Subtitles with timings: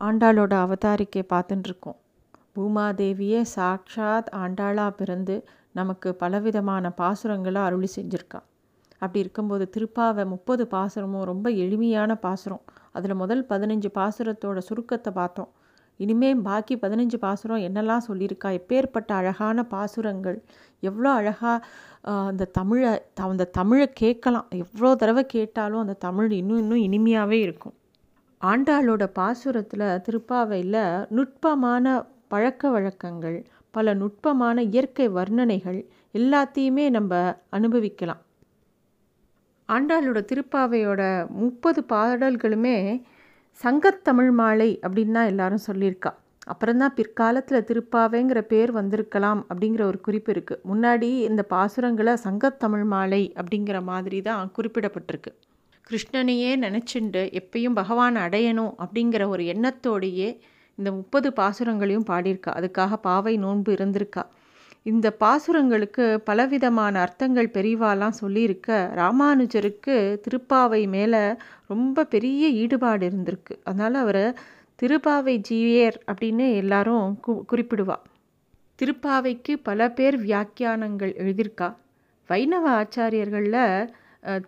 [0.00, 1.98] ஆண்டாளோட அவதாரிக்கை பார்த்துட்டுருக்கோம்
[2.54, 5.34] பூமாதேவியே சாக்ஷாத் ஆண்டாளாக பிறந்து
[5.72, 8.40] நமக்கு பலவிதமான பாசுரங்களை அருளி செஞ்சுருக்கா.
[8.98, 12.62] அப்படி இருக்கும்போது திருப்பாவை முப்பது பாசுரமும் ரொம்ப எளிமையான பாசுரம்.
[12.92, 15.50] அதில் முதல் பதினஞ்சு பாசுரத்தோட சுருக்கத்தை பார்த்தோம்.
[16.00, 18.48] இனிமே பாக்கி பதினஞ்சு பாசுரம் என்னெல்லாம் சொல்லியிருக்கா?
[18.60, 20.38] எப்பேற்பட்ட அழகான பாசுரங்கள்?
[20.82, 21.64] எவ்வளோ அழகாக
[22.30, 22.90] அந்த தமிழை
[23.30, 24.48] அந்த தமிழை கேட்கலாம்.
[24.64, 27.76] எவ்வளோ தடவை கேட்டாலும் அந்த தமிழ் இன்னும் இன்னும் இனிமையாகவே இருக்கும்.
[28.40, 30.82] ஆண்டாளோட பாசுரத்தில் திருப்பாவையில்
[31.16, 31.84] நுட்பமான
[32.28, 33.38] பழக்க வழக்கங்கள்
[33.70, 35.78] பல நுட்பமான இயற்கை வர்ணனைகள்
[36.14, 37.12] எல்லாத்தையுமே நம்ம
[37.50, 38.20] அனுபவிக்கலாம்.
[39.68, 41.02] ஆண்டாளோட திருப்பாவையோட
[41.42, 42.76] முப்பது பாடல்களுமே
[43.64, 46.12] சங்கத்தமிழ் மாலை அப்படின்னு தான் எல்லாரும் சொல்லியிருக்கா.
[46.46, 53.82] அப்புறம்தான் பிற்காலத்தில் திருப்பாவைங்கிற பேர் வந்திருக்கலாம் அப்படிங்கிற ஒரு குறிப்பு இருக்குது முன்னாடி இந்த பாசுரங்களை சங்கத்தமிழ் மாலை அப்படிங்கிற
[53.82, 55.32] மாதிரி தான் குறிப்பிடப்பட்டிருக்கு.
[55.90, 60.38] கிருஷ்ணனையே நினச்சிண்டு எப்பயும் பகவான் அடையணும் அப்படிங்கிற ஒரு எண்ணத்தோடையே
[60.78, 62.50] இந்த முப்பது பாசுரங்களையும் பாடியிருக்கா.
[62.52, 64.22] அதுக்காக பாவை நோன்பு இருந்திருக்கா.
[64.82, 68.92] இந்த பாசுரங்களுக்கு பலவிதமான அர்த்தங்கள் பெரிவாலாம் சொல்லியிருக்க.
[68.96, 71.34] ராமானுஜருக்கு திருப்பாவை மேலே
[71.66, 73.54] ரொம்ப பெரிய ஈடுபாடு இருந்திருக்கு.
[73.64, 74.32] அதனால் அவரை
[74.82, 77.96] திருப்பாவை ஜீவியர் அப்படின்னு எல்லாரும் கு குறிப்பிடுவா.
[78.78, 81.74] திருப்பாவைக்கு பல பேர் வியாக்கியானங்கள் எழுதியிருக்கா.
[82.26, 83.90] வைணவ ஆச்சாரியர்களில்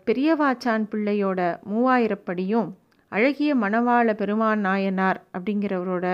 [0.06, 1.41] பெரியவாச்சான் பிள்ளையோட
[1.72, 2.69] மூவாயிரப்படியும்
[3.12, 6.06] அழகிய மணவாள பெருமான் நாயனார் அப்படிங்கிறவரோட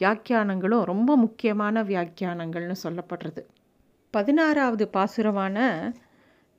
[0.00, 3.42] வியாக்கியானங்களும் ரொம்ப முக்கியமான வியாக்கியானங்கள்னு சொல்லப்படுறது.
[4.14, 5.58] பதினாறாவது பாசுரமான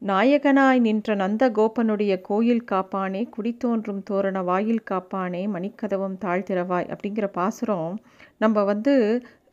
[0.02, 7.98] நாயகனாய் நின்ற நந்த கோபனுடைய கோயில் காப்பானே குடித்தோன்றும் தோரண வாயில் காப்பானே மணிக்கதவம் தாழ்த்திரவாய் அப்படிங்கிற பாசுரம்
[8.38, 8.94] நம்ம வந்து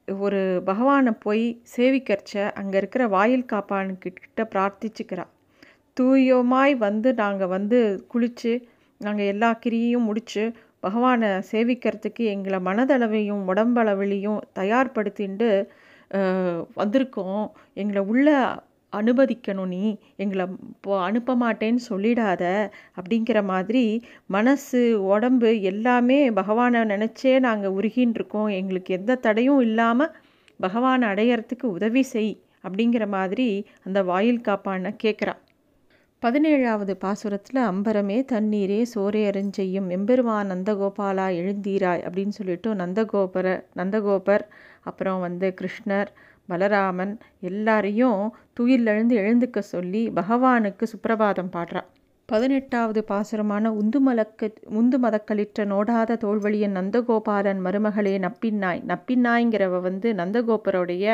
[0.09, 1.45] ஒரு பகவானை போய்
[1.77, 5.27] சேவிக்கரிச்ச அங்கே இருக்கிற வாயில் காப்பான்கிட்ட பிரார்த்திச்சுக்கிறா.
[5.99, 7.79] தூயோமாய் வந்து நாங்கள் வந்து
[8.13, 8.53] குளித்து
[9.01, 10.45] நாங்கள் எல்லா கிரியையும் முடித்து
[10.81, 15.49] பகவானை சேவிக்கிறதுக்கு எங்களை மனதளவையும் உடம்பளவிலையும் தயார்படுத்திண்டு
[16.77, 17.47] வந்திருக்கோம்.
[17.75, 18.29] எங்களை உள்ள
[18.93, 19.83] அனுமதிக்கணும் நீ.
[20.17, 22.45] எங்களை இப்போ அனுப்ப மாட்டேன்னு சொல்லிடாத
[22.97, 23.85] அப்படிங்கிற மாதிரி
[24.27, 30.15] மனசு உடம்பு எல்லாமே பகவானை நினச்சே நாங்கள் உருகின்னு இருக்கோம் எங்களுக்கு எந்த தடையும் இல்லாமல்
[30.61, 32.33] பகவானை அடையிறதுக்கு உதவி செய்
[32.63, 33.49] அப்படிங்கிற மாதிரி
[33.85, 35.43] அந்த வாயில் காப்பான கேட்குறான்
[36.23, 44.45] பதினேழாவது பாசுரத்தில் அம்பரமே தண்ணீரே சோரே அறிஞ்செய்யும் எம்பெருமான் நந்தகோபாலா எழுந்தீராய் அப்படின்னு சொல்லிட்டு நந்தகோபர நந்தகோபர்
[44.83, 46.11] அப்புறம் வந்து கிருஷ்ணர்
[46.49, 48.23] பலராமன் எல்லாரையும்
[48.59, 51.83] துயிலெழுந்து எழுந்துக்க சொல்லி பகவானுக்கு சுப்பிரபாதம் பாடுறா.
[52.29, 54.49] பதினெட்டாவது பாசுரமான உந்துமலக்கு
[54.81, 61.07] உந்து மதக்களிற்ற நோடாத தோல்வழியன் நந்தகோபாலன் மருமகளே நப்பின்னாய் நப்பின்னாய்ங்கிறவ வந்து நந்தகோபருடைய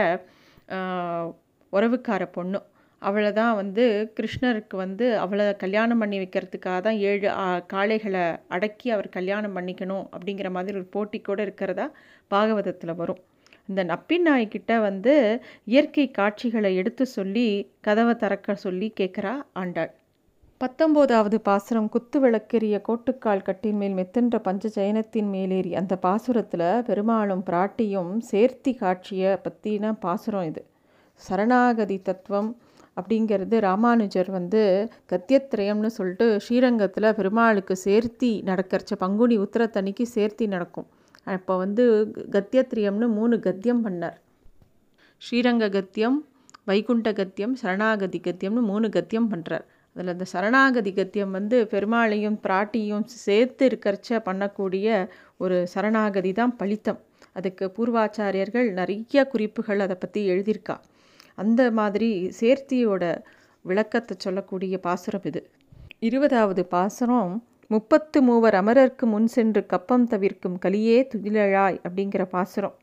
[1.72, 2.59] உறவுக்கார பொண்ணு.
[3.09, 3.84] அவளை தான் வந்து
[4.19, 7.28] கிருஷ்ணருக்கு வந்து அவளை கல்யாணம் பண்ணி வைக்கிறதுக்காக தான் ஏழு
[7.72, 8.25] காளைகளை
[8.56, 11.87] அடக்கி அவர் கல்யாணம் பண்ணிக்கணும் அப்படிங்கிற மாதிரி ஒரு போட்டி கூட இருக்கிறதா
[12.31, 13.20] பாகவதத்தில் வரும்.
[13.70, 15.12] இந்த நப்பின் நாய்கிட்ட வந்து
[15.72, 17.47] இயற்கை காட்சிகளை எடுத்து சொல்லி
[17.87, 19.92] கதவை திறக்க சொல்லி கேட்குறா ஆண்டாள்.
[20.60, 28.12] பத்தொம்போதாவது பாசுரம் குத்து விளக்கெரிய கோட்டுக்கால் கட்டின் மேல் மெத்தென்ற பஞ்ச ஜெயனத்தின் மேலேறி அந்த பாசுரத்தில் பெருமாளும் பிராட்டியும்
[28.31, 30.62] சேர்த்தி காட்சியை பற்றின பாசுரம் இது.
[31.21, 32.50] சரணாகதி தத்துவம்
[32.97, 34.62] அப்படிங்கிறது ராமானுஜர் வந்து
[35.12, 40.88] கத்தியத்திரயம்னு சொல்லிட்டு ஸ்ரீரங்கத்தில் பெருமாளுக்கு சேர்த்தி நடக்கிறச்ச பங்குனி உத்திரத்தன்னைக்கு சேர்த்தி நடக்கும்.
[41.34, 41.84] அப்போ வந்து
[42.37, 44.19] கத்தியத்திரியம்னு மூணு கத்தியம் பண்ணார்.
[45.22, 46.19] ஸ்ரீரங்க கத்தியம்
[46.71, 49.65] வைகுண்ட கத்தியம் சரணாகதி கத்தியம்னு மூணு கத்தியம் பண்ணுறார்
[49.97, 54.87] அதில் இந்த சரணாகதி கத்தியம் வந்து பெருமாளையும் பிராட்டியும் சேர்த்து இருக்கிறச்ச பண்ணக்கூடிய
[55.43, 56.99] ஒரு சரணாகதி தான் பலித்தம்.
[57.38, 60.77] அதுக்கு பூர்வாச்சாரியர்கள் நிறைய குறிப்புகள் அதை பற்றி எழுதியிருக்கா.
[61.39, 63.05] அந்த மாதிரி சேர்த்தியோட
[63.65, 65.41] விளக்கத்தை சொல்லக்கூடிய பாசுரம் இது.
[66.09, 67.34] இருபதாவது பாசுரம்
[67.71, 72.75] முப்பத்து மூவர் அமரர்க்கு முன் சென்று கப்பம் தவிர்க்கும் கலியே துதிலழாய் அப்படிங்கிற பாசுரம்.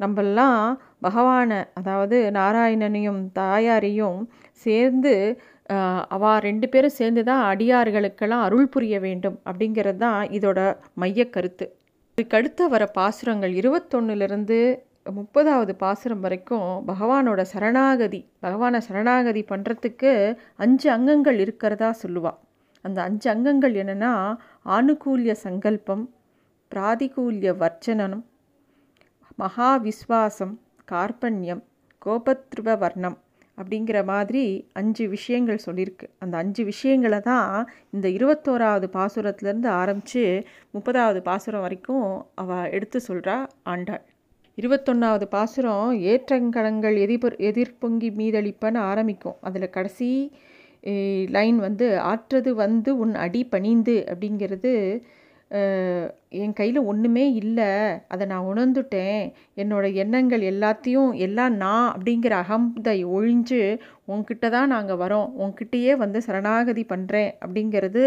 [0.00, 0.60] நம்மெல்லாம்
[1.06, 4.20] பகவானை அதாவது நாராயணனையும் தாயாரையும்
[4.66, 5.12] சேர்ந்து
[6.14, 10.58] அவா ரெண்டு பேரும் சேர்ந்து தான் அடியார்களுக்கெல்லாம் அருள் புரிய வேண்டும் அப்படிங்கிறது தான் இதோட
[11.02, 11.66] மைய கருத்து.
[12.18, 14.58] இதுக்கடுத்த வர பாசுரங்கள் இருபத்தொன்னுலேருந்து
[15.06, 20.12] முப்பதாவது பாசுரம் வரைக்கும் பகவானோட சரணாகதி பகவானை சரணாகதி பண்ணுறதுக்கு
[20.56, 22.38] அஞ்சு அங்கங்கள் இருக்கிறதா சொல்லுவாள்
[22.84, 24.12] அந்த அஞ்சு அங்கங்கள் என்னென்னா
[24.66, 26.04] ஆணுகூல்ய சங்கல்பம்
[26.72, 28.24] பிராதிகூல்ய வர்ச்சனம்
[29.38, 30.54] மகா விஸ்வாசம்
[30.92, 31.62] கார்பண்யம்
[32.02, 33.18] கோபத்ருவ வர்ணம்
[33.58, 34.42] அப்படிங்கிற மாதிரி
[34.72, 36.06] அஞ்சு விஷயங்கள் சொல்லியிருக்கு.
[36.18, 37.50] அந்த அஞ்சு விஷயங்களை தான்
[37.90, 40.24] இந்த இருபத்தோராவது பாசுரத்துலேருந்து ஆரம்பித்து
[40.74, 44.04] முப்பதாவது பாசுரம் வரைக்கும் அவள் எடுத்து சொல்கிறா ஆண்டாள்.
[44.58, 49.38] இருபத்தொன்னாவது பாசுரம் ஏற்றங்கடங்கள் எதிர் எதிர்பொங்கி மீதளிப்பன்னு ஆரம்பிக்கும்.
[49.46, 50.10] அதில் கடைசி
[51.36, 54.72] லைன் வந்து ஆற்றது வந்து உன் அடி பணிந்து அப்படிங்கிறது
[56.42, 57.68] என் கையில் ஒன்றுமே இல்லை
[58.12, 59.20] அதை நான் உணர்ந்துட்டேன்
[59.62, 63.60] என்னோட எண்ணங்கள் எல்லாத்தையும் எல்லாம் நான் அப்படிங்கிற அகம்தை ஒழிஞ்சு
[64.12, 68.04] உன்கிட்ட தான் நாங்கள் வரோம் உன்கிட்டயே வந்து சரணாகதி பண்ணுறேன் அப்படிங்கிறது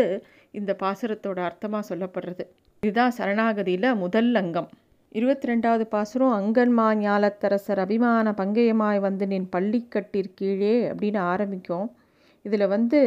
[0.59, 2.45] இந்த பாசுரத்தோட அர்த்தமாக சொல்லப்படுறது.
[2.83, 4.69] இதுதான் சரணாகதியில் முதல் அங்கம்.
[5.11, 11.87] இருபத்தி ரெண்டாவது பாசுரம் அங்கன்மா ஞாலத்தரசர் அபிமான பங்கயமாய் வந்து நின் பள்ளிக்கட்டிற்கீழே அப்படின்னு ஆரம்பிக்கும்.
[12.45, 12.99] இதில் வந்து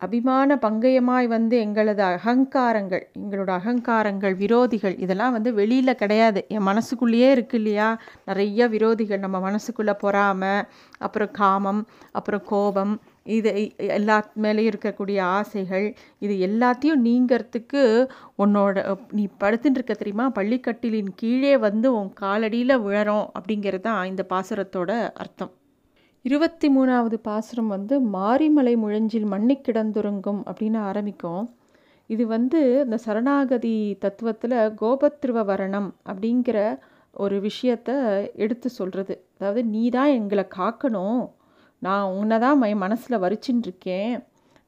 [0.00, 6.40] அபிமான பங்கயமாய் வந்து எங்களது அகங்காரங்கள் எங்களோட அகங்காரங்கள் விரோதிகள் இதெல்லாம் வந்து வெளியில் கிடையாது.
[6.48, 7.88] என் மனசுக்குள்ளேயே இருக்கு இல்லையா?
[8.24, 10.62] நிறைய விரோதிகள் நம்ம மனசுக்குள்ளே பொறாமல்
[10.98, 11.82] அப்புறம் காமம்
[12.12, 12.94] அப்புறம் கோபம்
[13.36, 13.50] இது
[13.98, 15.86] எல்லா மேலேயும் இருக்கக்கூடிய ஆசைகள்
[16.18, 17.82] இது எல்லாத்தையும் நீங்கிறதுக்கு
[18.44, 18.76] உன்னோட
[19.12, 20.28] நீ படுத்துட்டு இருக்க தெரியுமா?
[20.38, 24.90] பள்ளிக்கட்டிலின் கீழே வந்து உன் காலடியில் விழறோம் அப்படிங்கிறது தான் இந்த பாசுரத்தோட
[25.24, 25.52] அர்த்தம்.
[26.24, 31.44] இருபத்தி மூணாவது பாசுரம் வந்து மாரிமலை முழஞ்சில் மண்ணி கிடந்துருங்கும் அப்படின்னு ஆரம்பிக்கும்.
[32.10, 33.74] இது வந்து இந்த சரணாகதி
[34.04, 36.58] தத்துவத்தில் கோபத்ருவ வரணம் அப்படிங்கிற
[37.24, 37.90] ஒரு விஷயத்த
[38.44, 41.22] எடுத்து சொல்கிறது அதாவது நீ தான் எங்களை காக்கணும்.
[41.82, 44.14] நான் உன்னை தான் என் மனசில் வரிச்சுன்னு இருக்கேன்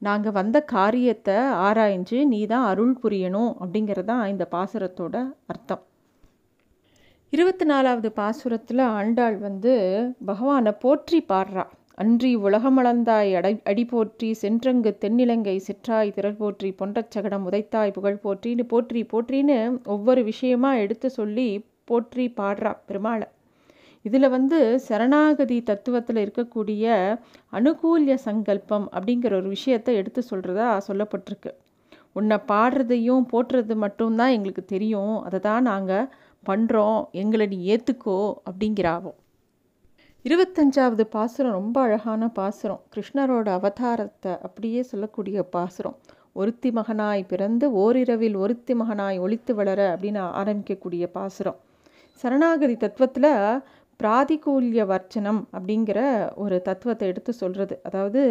[0.03, 5.17] நாங்கள் வந்த காரியத்தை ஆராய்ஞ்சு நீ தான் அருள் புரியணும் அப்படிங்கிறது தான் இந்த பாசுரத்தோட
[5.53, 5.85] அர்த்தம்.
[7.33, 9.73] இருபத்தி நாலாவது பாசுரத்தில் ஆண்டாள் வந்து
[10.29, 11.65] பகவானை போற்றி பாடுறா.
[12.03, 19.03] அன்றி உலகமளந்தாய் அடை அடி போற்றி சென்றங்கு தென்னிலங்கை சிற்றாய் திரள் போற்றி பொன்றச்சகடம் உதைத்தாய் புகழ் போற்றின்னு போற்றி
[19.13, 19.59] போற்றின்னு
[19.95, 21.49] ஒவ்வொரு விஷயமா எடுத்து சொல்லி
[21.91, 23.27] போற்றி பாடுறா பெருமாளை.
[24.05, 26.87] இதில் வந்து சரணாகதி தத்துவத்தில் இருக்கக்கூடிய
[27.53, 31.53] அனுகூல்ய சங்கல்பம் அப்படிங்கிற ஒரு விஷயத்தை எடுத்து சொல்கிறதா சொல்லப்பட்டிருக்கு.
[32.13, 35.17] உன்னை பாடுறதையும் போட்டுறது மட்டும்தான் எங்களுக்கு தெரியும்.
[35.27, 36.07] அதை தான் நாங்கள்
[36.47, 38.19] பண்ணுறோம் எங்களை நீ ஏற்றுக்கோ
[38.51, 39.13] அப்படிங்கிறாவோ
[40.25, 42.81] இருபத்தஞ்சாவது பாசுரம் ரொம்ப அழகான பாசுரம்.
[42.95, 45.97] கிருஷ்ணரோட அவதாரத்தை அப்படியே சொல்லக்கூடிய பாசுரம்.
[46.33, 51.59] ஒருத்தி மகனாய் பிறந்து ஓரிரவில் ஒருத்தி மகனாய் ஒழித்து வளர அப்படின்னு ஆரம்பிக்கக்கூடிய பாசுரம்.
[52.23, 53.31] சரணாகதி தத்துவத்தில்
[54.01, 55.99] பிராதிகூல்ய வர்ச்சனம் அப்படிங்கிற
[56.35, 58.23] ஒரு தத்துவத்தை எடுத்து சொல்கிறது அதாவது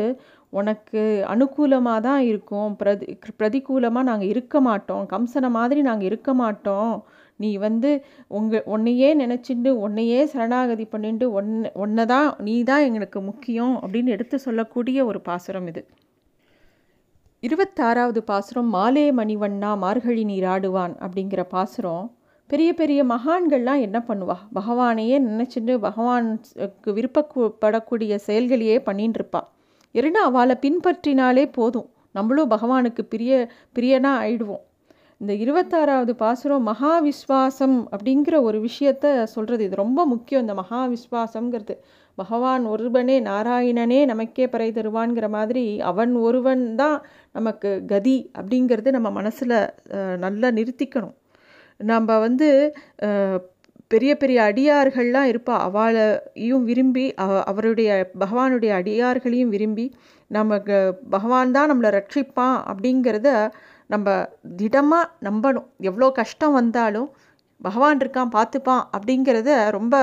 [0.54, 1.02] உனக்கு
[1.34, 2.72] அனுகூலமாக தான் இருக்கும்.
[2.82, 3.08] பிரதி
[3.40, 5.04] பிரதிகூலமாக நாங்கள் இருக்க மாட்டோம்.
[5.14, 6.94] கம்சனை மாதிரி நாங்கள் இருக்க மாட்டோம்.
[7.40, 7.90] நீ வந்து
[8.38, 14.38] உங்கள் உன்னையே நினச்சிண்டு உன்னையே சரணாகதி பண்ணிட்டு ஒன்று ஒன்றை தான் நீ தான் எங்களுக்கு முக்கியம் அப்படின்னு எடுத்து
[14.40, 15.84] சொல்லக்கூடிய ஒரு பாசுரம் இது.
[17.44, 22.06] இருபத்தாறாவது பாசுரம் மாலே மணிவண்ணா மார்கழி நீராடுவான் அப்படிங்கிற பாசுரம்
[22.50, 24.36] பெரிய பெரிய மகான்கள்லாம் என்ன பண்ணுவா?
[24.58, 29.42] பகவானையே நினச்சிட்டு பகவானுக்கு விருப்பப்படக்கூடிய செயல்களையே பண்ணின்னு இருப்பா
[29.96, 31.88] இரண்டு அவளை பின்பற்றினாலே போதும்.
[32.18, 33.32] நம்மளும் பகவானுக்கு பிரிய
[33.76, 34.64] பிரியனா ஆயிடுவோம்.
[35.22, 39.06] இந்த இருபத்தாறாவது பாசுரம் மகா விஸ்வாசம் அப்படிங்கிற ஒரு விஷயத்த
[39.36, 40.44] சொல்கிறது இது ரொம்ப முக்கியம்.
[40.46, 41.76] இந்த மகா விஸ்வாசங்கிறது
[42.18, 46.98] பகவான் ஒருவனே நாராயணனே நமக்கே பறை தருவான்கிற மாதிரி அவன் ஒருவன் தான்
[47.38, 49.58] நமக்கு கதி அப்படிங்கிறது நம்ம மனசில்
[50.26, 51.16] நல்லா நிறுத்திக்கணும்.
[51.80, 52.48] நம்ம வந்து
[53.92, 55.56] பெரிய பெரிய அடியார்கள்லாம் இருப்பா.
[55.68, 57.06] அவளையும் விரும்பி
[57.52, 57.90] அவருடைய
[58.20, 59.86] பகவானுடைய அடியார்களையும் விரும்பி
[60.32, 60.78] நமக்கு
[61.10, 63.30] பகவான் தான் நம்மளை ரட்சிப்பான் அப்படிங்கிறத
[63.90, 64.08] நம்ம
[64.58, 65.68] திடமாக நம்பணும்.
[65.90, 67.10] எவ்வளோ கஷ்டம் வந்தாலும்
[67.62, 69.96] பகவான் இருக்கான் பார்த்துப்பான் அப்படிங்கிறத ரொம்ப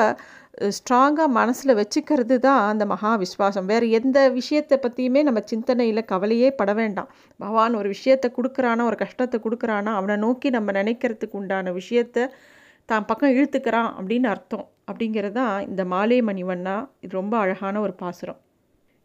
[0.77, 3.69] ஸ்ட்ராங்காக மனசில் வச்சுக்கிறது தான் அந்த மகா விஸ்வாசம்.
[3.73, 7.09] வேறு எந்த விஷயத்தை பற்றியுமே நம்ம சிந்தனையில் கவலையே பட வேண்டாம்.
[7.41, 12.29] பகவான் ஒரு விஷயத்தை கொடுக்குறானா ஒரு கஷ்டத்தை கொடுக்குறானா அவனை நோக்கி நம்ம நினைக்கிறதுக்கு உண்டான விஷயத்த
[12.89, 14.67] தான் பக்கம் இழுத்துக்கிறான் அப்படின்னு அர்த்தம்.
[14.91, 18.41] அப்படிங்கிறது தான் இந்த மாலே மணிவண்ணா இது ரொம்ப அழகான ஒரு பாசுரம்.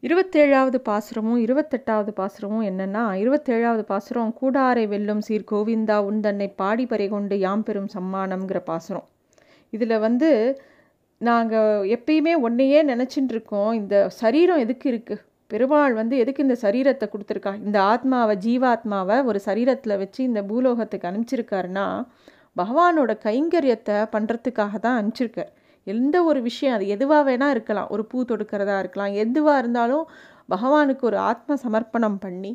[0.03, 7.07] இருபத்தேழாவது பாசுரமும் இருபத்தெட்டாவது பாசுரமும் என்னென்னா இருபத்தேழாவது பாசுரம் கூடாரை வெல்லும் சீர் கோவிந்தா உன் தன்னை பாடி பறை
[7.13, 9.07] கொண்டு யாம் பெறும் சம்மானம்ங்கிற பாசுரம்.
[9.73, 10.29] இதில் வந்து
[11.21, 17.53] நாங்கள் எப்பயுமே ஒன்றையே நினச்சிட்டு இருக்கோம் இந்த சரீரம் எதுக்கு இருக்குது பெருமாள் வந்து எதுக்கு இந்த சரீரத்தை கொடுத்துருக்கா?
[17.65, 21.87] இந்த ஆத்மாவை ஜீவாத்மாவை ஒரு சரீரத்தில் வச்சு இந்த பூலோகத்துக்கு அனுப்பிச்சிருக்காருன்னா
[22.61, 25.51] பகவானோட கைங்கரியத்தை பண்ணுறதுக்காக தான் அனுப்பிச்சிருக்கார்.
[25.93, 27.89] எந்த ஒரு விஷயம் அது எதுவாக வேணால் இருக்கலாம்.
[27.89, 29.13] ஒரு பூ தொடுக்கிறதா இருக்கலாம்.
[29.23, 30.05] எதுவாக இருந்தாலும்
[30.49, 32.53] பகவானுக்கு ஒரு ஆத்ம சமர்ப்பணம் பண்ணி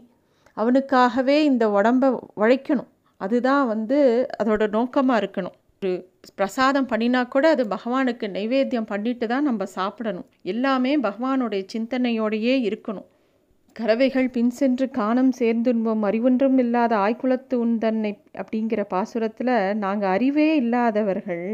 [0.56, 2.08] அவனுக்காகவே இந்த உடம்பை
[2.42, 2.90] உழைக்கணும்.
[3.20, 3.98] அதுதான் வந்து
[4.42, 5.56] அதோட நோக்கமாக இருக்கணும்.
[5.82, 5.92] ஒரு
[6.34, 10.28] பிரசாதம் பண்ணினா கூட அது பகவானுக்கு நைவேத்தியம் பண்ணிட்டு தான் நம்ம சாப்பிடணும்.
[10.52, 13.08] எல்லாமே பகவானுடைய சிந்தனையோடையே இருக்கணும்.
[13.76, 18.12] கறவைகள் பின் சென்று காணம் சேர்ந்துன்போம் அறிவொன்றும் இல்லாத ஆய்குலத்து உந்தன்னை
[18.42, 21.46] அப்படிங்கிற பாசுரத்தில் நாங்கள் அறிவே இல்லாதவர்கள்.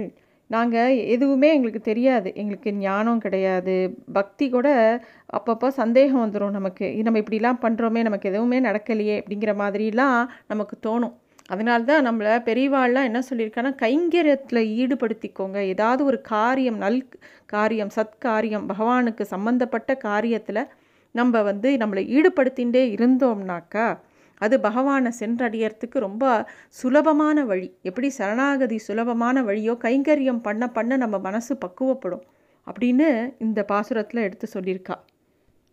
[0.51, 2.29] நாங்கள் எதுவுமே எங்களுக்கு தெரியாது.
[2.35, 3.77] எங்களுக்கு ஞானம் கிடையாது.
[4.13, 4.69] பக்தி கூட
[5.33, 6.87] அப்பப்போ சந்தேகம் வந்துடும் நமக்கு.
[7.03, 11.15] நம்ம இப்படிலாம் பண்ணுறோமே நமக்கு எதுவுமே நடக்கலையே அப்படிங்கிற மாதிரிலாம் நமக்கு தோணும்.
[11.49, 15.59] அதனால தான் நம்மளை பெரியவாள்லாம் என்ன சொல்லியிருக்காங்கன்னா கைங்கரியத்தில் ஈடுபடுத்திக்கோங்க.
[15.75, 16.99] ஏதாவது ஒரு காரியம் நல்
[17.47, 20.63] காரியம் சத்காரியம் பகவானுக்கு சம்மந்தப்பட்ட காரியத்தில்
[21.15, 23.87] நம்ம வந்து நம்மளை ஈடுபடுத்திகிட்டே இருந்தோம்னாக்கா
[24.39, 26.25] அது பகவானை சென்றடையறதுக்கு ரொம்ப
[26.69, 27.69] சுலபமான வழி.
[27.83, 32.25] எப்படி சரணாகதி சுலபமான வழியோ கைங்கரியம் பண்ண பண்ண நம்ம மனசு பக்குவப்படும்
[32.67, 34.97] அப்படின்னு இந்த பாசுரத்தில் எடுத்து சொல்லியிருக்கா.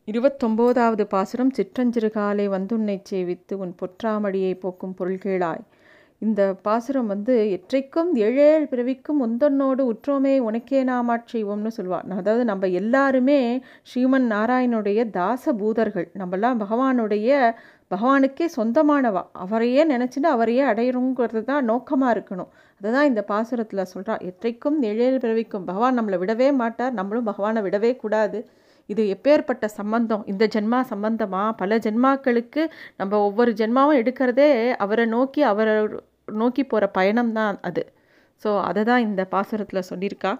[0.07, 5.63] இருபத்தொம்போதாவது பாசுரம் சிற்றஞ்சிறுகாலை வந்துன்னை சேவித்து உன் பொற்றாமடியை போக்கும் பொருள்கேளாய்.
[6.19, 13.61] இந்த பாசுரம் வந்து எற்றைக்கும் ஏழேழ் பிறவிக்கும் உந்தன்னோடு உற்றோமே உனக்கே நாமாட் செய்வோம்னு சொல்லுவாள் அதாவது நம்ம எல்லாருமே
[13.81, 17.29] ஸ்ரீமன் நாராயணுடைய தாச பூதர்கள் நம்மலாம் பகவானுடைய
[17.91, 19.23] பகவானுக்கே சொந்தமானவா?
[19.31, 22.49] அவரையே நினச்சிட்டு அவரையே அடையணுங்கிறது தான் நோக்கமாக இருக்கணும்.
[22.81, 28.39] அதுதான் இந்த பாசுரத்தில் சொல்கிறா எத்தைக்கும் நிழல் பிறவிக்கும் பகவான் நம்மளை விடவே மாட்டார் நம்மளும் பகவானை விடவே கூடாது.
[28.89, 30.23] இது எப்பேற்பட்ட சம்பந்தம்?
[30.25, 31.51] இந்த ஜென்மா சம்பந்தமா?
[31.51, 32.63] பல ஜென்மாக்களுக்கு
[32.97, 35.75] நம்ம ஒவ்வொரு ஜென்மாவும் எடுக்கிறதே அவரை நோக்கி அவரை
[36.31, 37.83] நோக்கி போகிற பயணம்தான் அது.
[38.43, 40.33] ஸோ அதை தான் இந்த பாசுரத்தில் சொல்லியிருக்கா.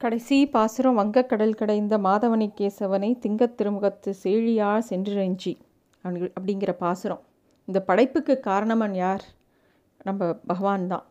[0.00, 5.52] கடைசி பாசுரம் வங்கக்கடல் கடைந்த மாதவனை கேசவனை திங்கத் திருமுகத்து சேழியார் சென்றிரஞ்சி
[6.04, 7.22] அப்படிங்கிற பாசுரம்.
[7.64, 9.24] இந்த படைப்புக்கு காரணமன் யார்?
[10.04, 11.04] நம்ம பகவான் தான்.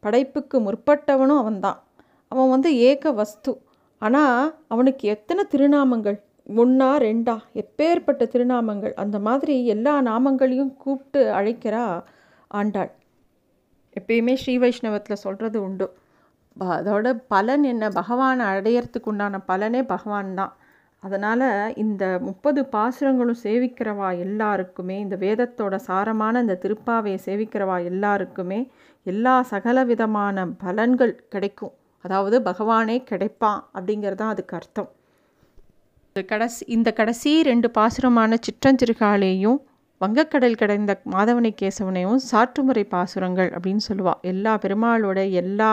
[0.00, 1.82] படைப்புக்கு முற்பட்டவனும் அவன்தான்
[2.28, 3.62] அவன் வந்து ஏக வஸ்து.
[3.98, 6.18] ஆனால் அவனுக்கு எத்தனை திருநாமங்கள்?
[6.56, 7.38] ஒன்றா ரெண்டா?
[7.54, 8.94] எப்பேற்பட்ட திருநாமங்கள்?
[8.94, 12.02] அந்த மாதிரி எல்லா நாமங்களையும் கூப்பிட்டு அழைக்கிறா
[12.48, 12.92] ஆண்டாள்.
[14.00, 15.86] எப்பயுமே ஸ்ரீ வைஷ்ணவத்தில் சொல்கிறது உண்டு.
[16.60, 17.88] அதோட பலன் என்ன?
[17.88, 20.56] பகவானை அடையறதுக்கு உண்டான பலனே பகவான் தான்.
[21.02, 21.46] அதனால்
[21.82, 28.60] இந்த முப்பது பாசுரங்களும் சேவிக்கிறவா எல்லாருக்குமே இந்த வேதத்தோட சாரமான இந்த திருப்பாவையை சேவிக்கிறவா எல்லாருக்குமே
[29.06, 31.74] எல்லா சகல விதமான பலன்கள் கிடைக்கும்.
[32.04, 34.90] அதாவது பகவானே கிடைப்பான் அப்படிங்கிறது தான் அதுக்கு அர்த்தம்.
[36.10, 39.58] இந்த கடைசி இந்த கடைசி ரெண்டு பாசுரமான சிற்றஞ்சிறுகாலேயும்
[40.00, 45.72] வங்கக்கடல் கடந்த மாதவனை கேசவனையும் சாற்றுமுறை பாசுரங்கள் அப்படின்னு சொல்லுவாள் எல்லா பெருமாளோட எல்லா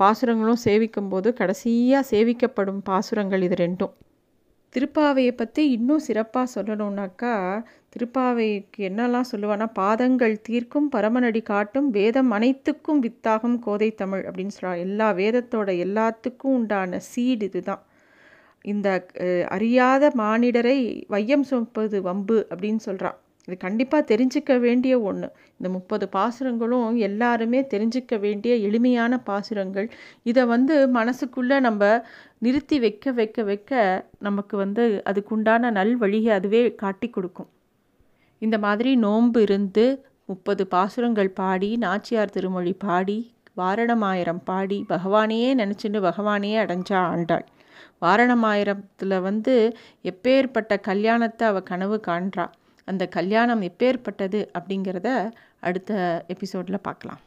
[0.00, 3.94] பாசுரங்களும் சேவிக்கும் போது கடைசியாக சேவிக்கப்படும் பாசுரங்கள் இது ரெண்டும்.
[4.74, 7.62] திருப்பாவையை பற்றி இன்னும் சிறப்பாக சொல்லணுன்னாக்கா
[7.96, 15.12] திருப்பாவைக்கு என்னெல்லாம் சொல்லுவான்னா பாதங்கள் தீர்க்கும் பரமனடி காட்டும் வேதம் அனைத்துக்கும் வித்தாகும் கோதை தமிழ் அப்படின்னு சொல்கிறா எல்லா
[15.12, 17.82] வேதத்தோட எல்லாத்துக்கும் உண்டான சீடு இதுதான்.
[18.62, 19.06] இந்த
[19.48, 26.96] அறியாத மானிடரை வையம் சுமப்பது வம்பு அப்படின்னு சொல்கிறான் இது கண்டிப்பாக தெரிஞ்சிக்க வேண்டிய ஒன்று இந்த முப்பது பாசுரங்களும்
[27.08, 29.88] எல்லாருமே தெரிஞ்சிக்க வேண்டிய எளிமையான பாசுரங்கள்.
[30.22, 31.82] இதை வந்து மனசுக்குள்ளே நம்ம
[32.38, 33.72] நிறுத்தி வைக்க வைக்க வைக்க
[34.18, 37.50] நமக்கு வந்து அதுக்குண்டான நல் வழியை அதுவே காட்டி கொடுக்கும்.
[38.42, 39.84] இந்த மாதிரி நோன்பு இருந்து
[40.26, 43.18] முப்பது பாசுரங்கள் பாடி நாச்சியார் திருமொழி பாடி
[43.56, 47.44] வாரணமாயிரம் பாடி பகவானையே நினச்சின்னு பகவானையே அடைஞ்சா ஆண்டாள்.
[48.00, 49.54] வாரணமாயிரத்தில் வந்து
[50.04, 52.52] எப்பேற்பட்ட கல்யாணத்தை அவள் கனவு காண்றாள்
[52.84, 55.08] அந்த கல்யாணம் எப்பேற்பட்டது அப்படிங்கிறத
[55.60, 55.92] அடுத்த
[56.26, 57.20] எபிசோடில் பார்க்கலாம்.